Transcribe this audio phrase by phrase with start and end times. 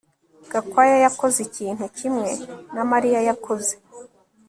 [0.51, 2.29] Gakwaya yakoze ikintu kimwe
[2.73, 3.73] na Mariya yakoze